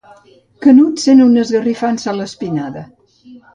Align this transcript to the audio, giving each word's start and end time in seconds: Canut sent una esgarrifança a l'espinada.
Canut 0.65 1.03
sent 1.03 1.21
una 1.27 1.43
esgarrifança 1.45 2.11
a 2.13 2.17
l'espinada. 2.23 2.87